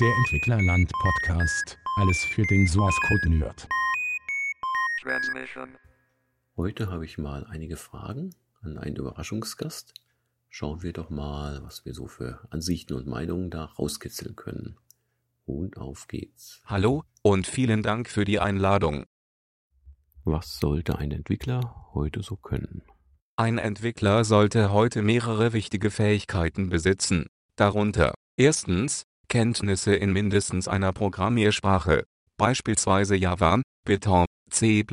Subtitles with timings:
[0.00, 1.78] Der Entwicklerland Podcast.
[1.98, 3.68] Alles für den Source Code Nerd.
[6.56, 9.94] Heute habe ich mal einige Fragen an einen Überraschungsgast.
[10.48, 14.76] Schauen wir doch mal, was wir so für Ansichten und Meinungen da rauskitzeln können.
[15.44, 16.60] Und auf geht's.
[16.66, 19.04] Hallo und vielen Dank für die Einladung.
[20.24, 22.82] Was sollte ein Entwickler heute so können?
[23.36, 32.04] Ein Entwickler sollte heute mehrere wichtige Fähigkeiten besitzen, darunter erstens Kenntnisse in mindestens einer Programmiersprache,
[32.36, 34.84] beispielsweise Java, Python, C++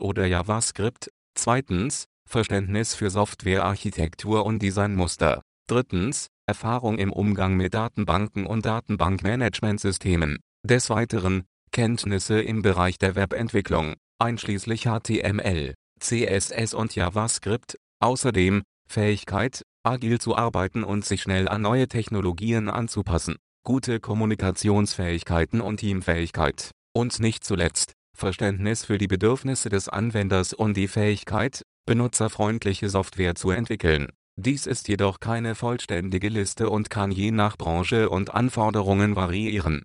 [0.00, 8.66] oder JavaScript, zweitens Verständnis für Softwarearchitektur und Designmuster, drittens Erfahrung im Umgang mit Datenbanken und
[8.66, 19.62] Datenbankmanagementsystemen, des Weiteren Kenntnisse im Bereich der Webentwicklung, einschließlich HTML, CSS und JavaScript, außerdem Fähigkeit,
[19.84, 27.20] agil zu arbeiten und sich schnell an neue Technologien anzupassen gute Kommunikationsfähigkeiten und Teamfähigkeit, und
[27.20, 34.08] nicht zuletzt, Verständnis für die Bedürfnisse des Anwenders und die Fähigkeit, benutzerfreundliche Software zu entwickeln.
[34.36, 39.84] Dies ist jedoch keine vollständige Liste und kann je nach Branche und Anforderungen variieren.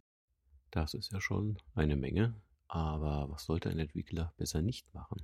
[0.71, 2.35] Das ist ja schon eine Menge,
[2.67, 5.21] aber was sollte ein Entwickler besser nicht machen?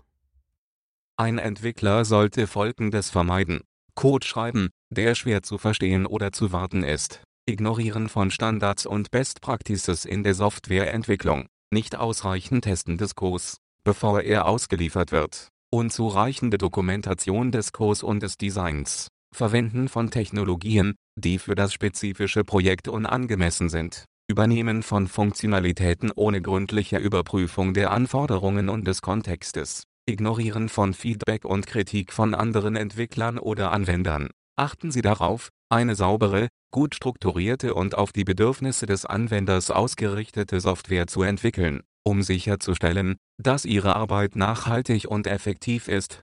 [1.15, 3.61] Ein Entwickler sollte Folgendes vermeiden.
[3.95, 7.23] Code schreiben, der schwer zu verstehen oder zu warten ist.
[7.45, 14.21] Ignorieren von Standards und Best Practices in der Softwareentwicklung, nicht ausreichend Testen des Codes, bevor
[14.21, 21.55] er ausgeliefert wird, unzureichende Dokumentation des Codes und des Designs, Verwenden von Technologien, die für
[21.55, 29.01] das spezifische Projekt unangemessen sind, Übernehmen von Funktionalitäten ohne gründliche Überprüfung der Anforderungen und des
[29.01, 34.29] Kontextes, Ignorieren von Feedback und Kritik von anderen Entwicklern oder Anwendern.
[34.55, 41.07] Achten Sie darauf, eine saubere, gut strukturierte und auf die Bedürfnisse des Anwenders ausgerichtete Software
[41.07, 46.21] zu entwickeln, um sicherzustellen, dass Ihre Arbeit nachhaltig und effektiv ist.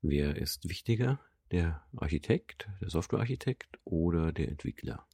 [0.00, 1.20] Wer ist wichtiger,
[1.50, 5.06] der Architekt, der Softwarearchitekt oder der Entwickler?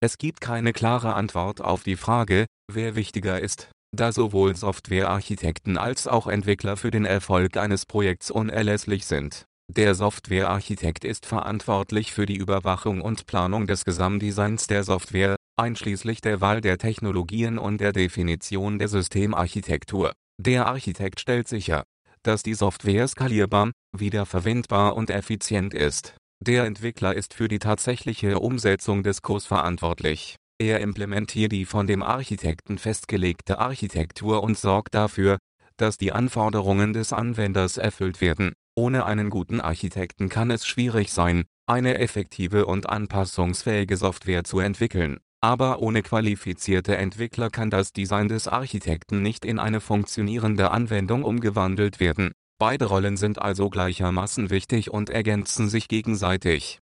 [0.00, 6.06] Es gibt keine klare Antwort auf die Frage, wer wichtiger ist, da sowohl Softwarearchitekten als
[6.08, 12.36] auch Entwickler für den Erfolg eines Projekts unerlässlich sind der Softwarearchitekt ist verantwortlich für die
[12.36, 18.78] Überwachung und Planung des Gesamtdesigns der Software, einschließlich der Wahl der Technologien und der Definition
[18.78, 20.12] der Systemarchitektur.
[20.38, 21.84] Der Architekt stellt sicher,
[22.22, 26.14] dass die Software skalierbar, wiederverwendbar und effizient ist.
[26.40, 30.36] Der Entwickler ist für die tatsächliche Umsetzung des Codes verantwortlich.
[30.60, 35.38] Er implementiert die von dem Architekten festgelegte Architektur und sorgt dafür,
[35.78, 41.44] dass die Anforderungen des Anwenders erfüllt werden ohne einen guten Architekten kann es schwierig sein,
[41.66, 48.48] eine effektive und anpassungsfähige Software zu entwickeln, aber ohne qualifizierte Entwickler kann das Design des
[48.48, 52.32] Architekten nicht in eine funktionierende Anwendung umgewandelt werden.
[52.58, 56.80] Beide Rollen sind also gleichermaßen wichtig und ergänzen sich gegenseitig.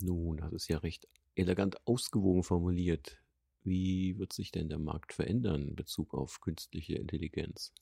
[0.00, 3.18] Nun, das ist ja recht elegant ausgewogen formuliert.
[3.62, 7.72] Wie wird sich denn der Markt verändern in Bezug auf künstliche Intelligenz?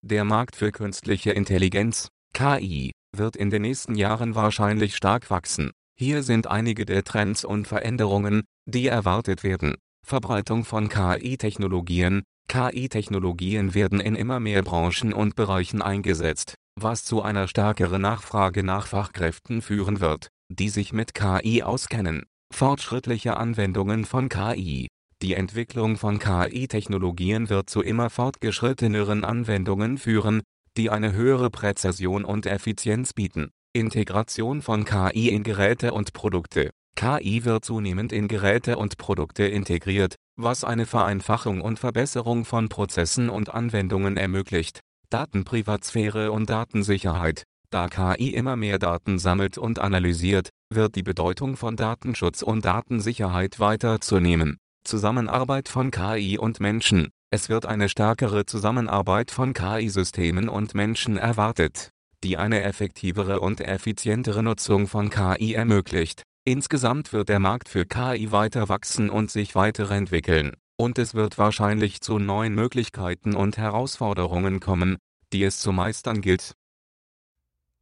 [0.00, 5.70] Der Markt für künstliche Intelligenz, KI, wird in den nächsten Jahren wahrscheinlich stark wachsen.
[5.98, 9.76] Hier sind einige der Trends und Veränderungen, die erwartet werden.
[10.04, 17.48] Verbreitung von KI-Technologien KI-Technologien werden in immer mehr Branchen und Bereichen eingesetzt, was zu einer
[17.48, 22.24] stärkeren Nachfrage nach Fachkräften führen wird, die sich mit KI auskennen.
[22.52, 24.88] Fortschrittliche Anwendungen von KI
[25.22, 30.42] Die Entwicklung von KI-Technologien wird zu immer fortgeschritteneren Anwendungen führen,
[30.76, 33.50] die eine höhere Präzision und Effizienz bieten.
[33.72, 40.16] Integration von KI in Geräte und Produkte KI wird zunehmend in Geräte und Produkte integriert,
[40.36, 44.80] was eine Vereinfachung und Verbesserung von Prozessen und Anwendungen ermöglicht.
[45.10, 51.76] Datenprivatsphäre und Datensicherheit Da KI immer mehr Daten sammelt und analysiert, wird die Bedeutung von
[51.76, 54.58] Datenschutz und Datensicherheit weiter zunehmen.
[54.84, 61.88] Zusammenarbeit von KI und Menschen es wird eine stärkere Zusammenarbeit von KI-Systemen und Menschen erwartet,
[62.22, 66.24] die eine effektivere und effizientere Nutzung von KI ermöglicht.
[66.44, 72.02] Insgesamt wird der Markt für KI weiter wachsen und sich weiterentwickeln, und es wird wahrscheinlich
[72.02, 74.98] zu neuen Möglichkeiten und Herausforderungen kommen,
[75.32, 76.52] die es zu meistern gilt.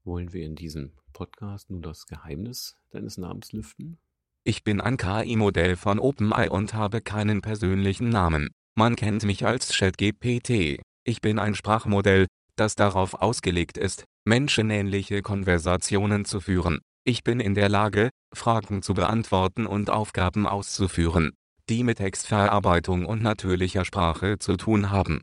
[0.04, 3.98] Wollen wir in diesem Podcast nun das Geheimnis deines Namens lüften?
[4.44, 8.50] Ich bin ein KI-Modell von OpenAI und habe keinen persönlichen Namen.
[8.80, 10.80] Man kennt mich als ChatGPT.
[11.04, 12.24] Ich bin ein Sprachmodell,
[12.56, 16.80] das darauf ausgelegt ist, menschenähnliche Konversationen zu führen.
[17.04, 21.32] Ich bin in der Lage, Fragen zu beantworten und Aufgaben auszuführen.
[21.68, 25.20] die mit Textverarbeitung und natürlicher Sprache zu tun haben.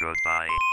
[0.00, 0.67] Goodbye.